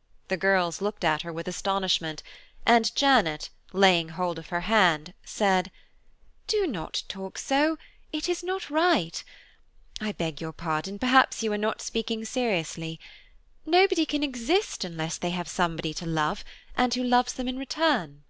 [0.28, 2.22] '"The girls looked at her with astonishment,
[2.64, 5.70] and Janet, laying hold of her hand, said,
[6.46, 7.76] "Do not talk so,
[8.10, 12.98] it is not right–I beg your pardon, perhaps you are not speaking seriously.
[13.66, 16.44] Nobody can exist unless they have somebody to love,
[16.74, 18.24] and who loves them in return."